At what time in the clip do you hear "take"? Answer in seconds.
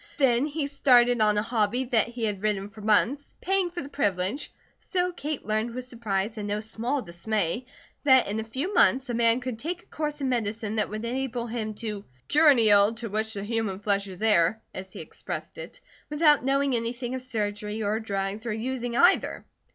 9.59-9.83